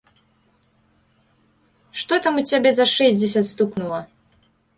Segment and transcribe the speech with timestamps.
[1.99, 4.01] Што там у цябе за шэсцьдзесят стукнула?